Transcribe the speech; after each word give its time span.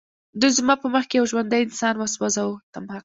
دوی 0.39 0.51
زما 0.57 0.73
په 0.81 0.87
مخ 0.93 1.03
کې 1.09 1.15
یو 1.19 1.25
ژوندی 1.31 1.61
انسان 1.65 1.95
وسوځاوه 1.97 2.57